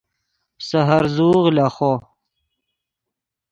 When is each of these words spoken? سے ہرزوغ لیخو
سے 0.67 0.79
ہرزوغ 0.87 1.45
لیخو 1.55 1.93